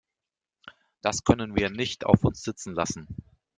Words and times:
Das 1.03 1.23
können 1.23 1.55
wir 1.55 1.69
nicht 1.69 2.07
auf 2.07 2.23
uns 2.25 2.41
sitzen 2.41 2.73
lassen! 2.73 3.07